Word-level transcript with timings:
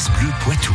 France 0.00 0.18
Bleu 0.18 0.30
Poitou. 0.40 0.72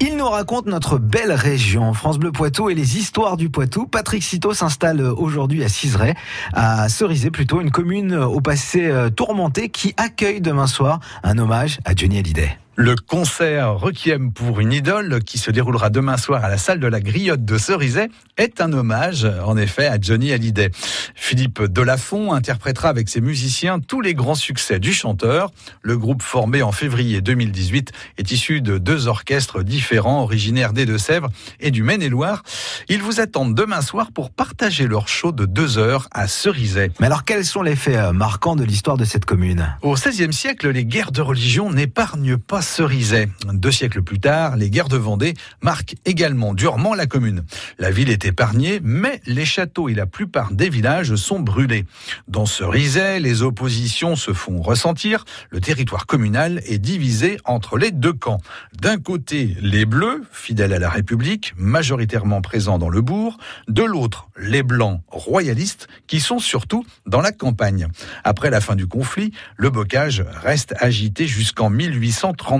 Il 0.00 0.16
nous 0.18 0.28
raconte 0.28 0.66
notre 0.66 0.98
belle 0.98 1.32
région, 1.32 1.94
France 1.94 2.18
Bleu 2.18 2.32
Poitou 2.32 2.68
et 2.68 2.74
les 2.74 2.98
histoires 2.98 3.38
du 3.38 3.48
Poitou. 3.48 3.86
Patrick 3.86 4.22
Citeau 4.22 4.52
s'installe 4.52 5.00
aujourd'hui 5.00 5.64
à 5.64 5.70
Cizeray, 5.70 6.14
à 6.52 6.90
Cerizay 6.90 7.30
plutôt, 7.30 7.62
une 7.62 7.70
commune 7.70 8.14
au 8.14 8.42
passé 8.42 8.90
euh, 8.90 9.08
tourmenté 9.08 9.70
qui 9.70 9.94
accueille 9.96 10.42
demain 10.42 10.66
soir 10.66 11.00
un 11.22 11.38
hommage 11.38 11.78
à 11.86 11.94
Johnny 11.94 12.18
Hallyday. 12.18 12.58
Le 12.74 12.96
concert 12.96 13.74
Requiem 13.74 14.32
pour 14.32 14.58
une 14.58 14.72
idole, 14.72 15.22
qui 15.24 15.36
se 15.36 15.50
déroulera 15.50 15.90
demain 15.90 16.16
soir 16.16 16.42
à 16.42 16.48
la 16.48 16.56
salle 16.56 16.80
de 16.80 16.86
la 16.86 17.02
Griotte 17.02 17.44
de 17.44 17.58
Cerizay, 17.58 18.08
est 18.38 18.62
un 18.62 18.72
hommage, 18.72 19.28
en 19.44 19.58
effet, 19.58 19.86
à 19.86 20.00
Johnny 20.00 20.32
Hallyday. 20.32 20.70
Philippe 21.14 21.64
Delafont 21.64 22.32
interprétera 22.32 22.88
avec 22.88 23.10
ses 23.10 23.20
musiciens 23.20 23.78
tous 23.78 24.00
les 24.00 24.14
grands 24.14 24.34
succès 24.34 24.78
du 24.78 24.94
chanteur. 24.94 25.52
Le 25.82 25.98
groupe 25.98 26.22
formé 26.22 26.62
en 26.62 26.72
février 26.72 27.20
2018 27.20 27.92
est 28.16 28.30
issu 28.30 28.62
de 28.62 28.78
deux 28.78 29.06
orchestres 29.06 29.62
différents, 29.62 30.22
originaires 30.22 30.72
des 30.72 30.86
Deux-Sèvres 30.86 31.28
et 31.60 31.70
du 31.70 31.82
Maine-et-Loire. 31.82 32.42
Ils 32.88 33.02
vous 33.02 33.20
attendent 33.20 33.54
demain 33.54 33.82
soir 33.82 34.12
pour 34.12 34.30
partager 34.30 34.86
leur 34.86 35.08
show 35.08 35.32
de 35.32 35.44
deux 35.44 35.76
heures 35.76 36.08
à 36.10 36.26
Cerizay. 36.26 36.90
Mais 37.00 37.06
alors, 37.06 37.24
quels 37.24 37.44
sont 37.44 37.62
les 37.62 37.76
faits 37.76 37.96
euh, 37.96 38.12
marquants 38.12 38.56
de 38.56 38.64
l'histoire 38.64 38.96
de 38.96 39.04
cette 39.04 39.26
commune? 39.26 39.76
Au 39.82 39.92
XVIe 39.92 40.32
siècle, 40.32 40.70
les 40.70 40.86
guerres 40.86 41.12
de 41.12 41.20
religion 41.20 41.70
n'épargnent 41.70 42.38
pas 42.38 42.61
Cerizay. 42.62 43.28
Deux 43.52 43.72
siècles 43.72 44.02
plus 44.02 44.20
tard, 44.20 44.56
les 44.56 44.70
guerres 44.70 44.88
de 44.88 44.96
Vendée 44.96 45.34
marquent 45.60 45.96
également 46.04 46.54
durement 46.54 46.94
la 46.94 47.06
commune. 47.06 47.44
La 47.78 47.90
ville 47.90 48.08
est 48.08 48.24
épargnée, 48.24 48.80
mais 48.82 49.20
les 49.26 49.44
châteaux 49.44 49.88
et 49.88 49.94
la 49.94 50.06
plupart 50.06 50.52
des 50.52 50.68
villages 50.68 51.16
sont 51.16 51.40
brûlés. 51.40 51.84
Dans 52.28 52.46
Cerizay, 52.46 53.18
les 53.18 53.42
oppositions 53.42 54.14
se 54.14 54.32
font 54.32 54.62
ressentir. 54.62 55.24
Le 55.50 55.60
territoire 55.60 56.06
communal 56.06 56.62
est 56.66 56.78
divisé 56.78 57.38
entre 57.44 57.76
les 57.76 57.90
deux 57.90 58.12
camps. 58.12 58.40
D'un 58.80 58.98
côté, 58.98 59.56
les 59.60 59.84
Bleus, 59.84 60.22
fidèles 60.30 60.72
à 60.72 60.78
la 60.78 60.88
République, 60.88 61.54
majoritairement 61.56 62.42
présents 62.42 62.78
dans 62.78 62.88
le 62.88 63.00
bourg. 63.00 63.38
De 63.66 63.82
l'autre, 63.82 64.28
les 64.38 64.62
Blancs, 64.62 65.02
royalistes, 65.08 65.88
qui 66.06 66.20
sont 66.20 66.38
surtout 66.38 66.86
dans 67.06 67.20
la 67.20 67.32
campagne. 67.32 67.88
Après 68.22 68.50
la 68.50 68.60
fin 68.60 68.76
du 68.76 68.86
conflit, 68.86 69.32
le 69.56 69.70
bocage 69.70 70.24
reste 70.42 70.74
agité 70.78 71.26
jusqu'en 71.26 71.68
1830. 71.68 72.51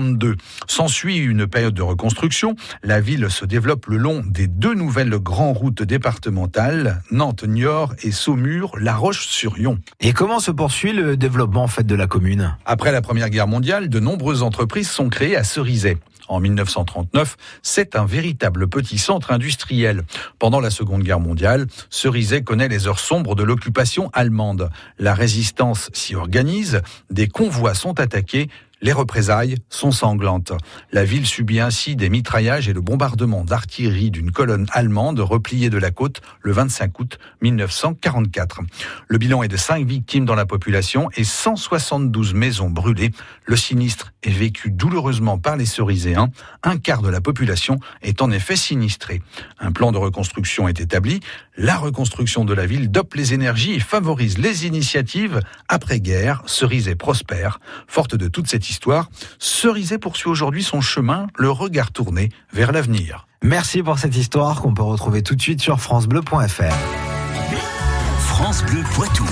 S'ensuit 0.67 1.17
une 1.17 1.45
période 1.45 1.73
de 1.73 1.81
reconstruction. 1.81 2.55
La 2.81 2.99
ville 2.99 3.29
se 3.29 3.45
développe 3.45 3.85
le 3.87 3.97
long 3.97 4.23
des 4.25 4.47
deux 4.47 4.73
nouvelles 4.73 5.17
grandes 5.19 5.57
routes 5.57 5.83
départementales, 5.83 7.01
Nantes-Niort 7.11 7.93
et 8.01 8.11
Saumur-La 8.11 8.95
Roche-sur-Yon. 8.95 9.79
Et 9.99 10.13
comment 10.13 10.39
se 10.39 10.51
poursuit 10.51 10.93
le 10.93 11.15
développement 11.15 11.63
en 11.63 11.67
fait 11.67 11.85
de 11.85 11.95
la 11.95 12.07
commune? 12.07 12.55
Après 12.65 12.91
la 12.91 13.01
Première 13.01 13.29
Guerre 13.29 13.47
mondiale, 13.47 13.89
de 13.89 13.99
nombreuses 13.99 14.41
entreprises 14.41 14.89
sont 14.89 15.09
créées 15.09 15.35
à 15.35 15.43
Cerizay. 15.43 15.97
En 16.29 16.39
1939, 16.39 17.35
c'est 17.61 17.95
un 17.95 18.05
véritable 18.05 18.67
petit 18.67 18.97
centre 18.97 19.31
industriel. 19.31 20.03
Pendant 20.39 20.61
la 20.61 20.69
Seconde 20.69 21.03
Guerre 21.03 21.19
mondiale, 21.19 21.67
Cerizay 21.89 22.43
connaît 22.43 22.69
les 22.69 22.87
heures 22.87 22.99
sombres 22.99 23.35
de 23.35 23.43
l'occupation 23.43 24.09
allemande. 24.13 24.69
La 24.97 25.13
résistance 25.13 25.89
s'y 25.93 26.15
organise, 26.15 26.81
des 27.09 27.27
convois 27.27 27.73
sont 27.73 27.99
attaqués, 27.99 28.49
les 28.83 28.91
représailles 28.91 29.55
sont 29.69 29.91
sanglantes. 29.91 30.51
La 30.91 31.05
ville 31.05 31.25
subit 31.25 31.61
ainsi 31.61 31.95
des 31.95 32.09
mitraillages 32.09 32.67
et 32.67 32.73
le 32.73 32.81
bombardement 32.81 33.45
d'artillerie 33.45 34.11
d'une 34.11 34.31
colonne 34.31 34.67
allemande 34.73 35.21
repliée 35.21 35.69
de 35.69 35.77
la 35.77 35.89
côte 35.89 36.21
le 36.41 36.51
25 36.51 36.99
août 36.99 37.17
1944. 37.41 38.59
Le 39.07 39.17
bilan 39.17 39.41
est 39.41 39.47
de 39.47 39.55
5 39.55 39.87
victimes 39.87 40.25
dans 40.25 40.35
la 40.35 40.45
population 40.45 41.09
et 41.15 41.23
172 41.23 42.33
maisons 42.33 42.69
brûlées. 42.69 43.11
Le 43.45 43.55
sinistre 43.55 44.13
est 44.21 44.31
vécu 44.31 44.69
douloureusement 44.69 45.37
par 45.37 45.55
les 45.55 45.65
Cerizéens. 45.65 46.29
Un 46.61 46.77
quart 46.77 47.01
de 47.01 47.09
la 47.09 47.21
population 47.21 47.79
est 48.01 48.21
en 48.21 48.31
effet 48.31 48.57
sinistrée. 48.57 49.21
Un 49.59 49.71
plan 49.71 49.93
de 49.93 49.97
reconstruction 49.97 50.67
est 50.67 50.81
établi. 50.81 51.21
La 51.55 51.77
reconstruction 51.77 52.43
de 52.43 52.53
la 52.53 52.65
ville 52.65 52.91
dope 52.91 53.13
les 53.13 53.33
énergies 53.33 53.73
et 53.73 53.79
favorise 53.79 54.37
les 54.39 54.65
initiatives 54.65 55.39
après-guerre. 55.69 56.43
Cerizay 56.47 56.95
prospère. 56.95 57.61
Forte 57.87 58.15
de 58.15 58.27
toute 58.27 58.47
cette 58.47 58.72
Cerizay 59.39 59.97
poursuit 59.97 60.29
aujourd'hui 60.29 60.63
son 60.63 60.81
chemin, 60.81 61.27
le 61.37 61.49
regard 61.49 61.91
tourné 61.91 62.29
vers 62.51 62.71
l'avenir. 62.71 63.27
Merci 63.43 63.83
pour 63.83 63.99
cette 63.99 64.15
histoire 64.15 64.61
qu'on 64.61 64.73
peut 64.73 64.83
retrouver 64.83 65.21
tout 65.21 65.35
de 65.35 65.41
suite 65.41 65.61
sur 65.61 65.79
francebleu.fr. 65.79 66.73
France 68.19 68.63
Bleu 68.63 68.83
Poitou. 68.95 69.25